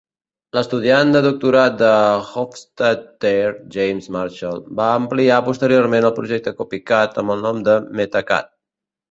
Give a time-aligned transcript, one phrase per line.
[0.57, 1.89] L'estudiant de doctorat de
[2.43, 3.43] Hofstadter,
[3.75, 8.53] James Marshall, va ampliar posteriorment el projecte Copycat amb el nom de "Metacat".